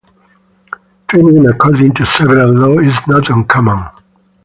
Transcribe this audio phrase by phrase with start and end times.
[1.07, 3.83] Twinning according to several laws is not uncommon.